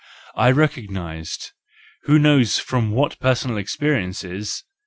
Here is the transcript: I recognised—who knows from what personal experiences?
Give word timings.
I 0.33 0.49
recognised—who 0.49 2.17
knows 2.17 2.57
from 2.57 2.89
what 2.89 3.19
personal 3.19 3.57
experiences? 3.57 4.63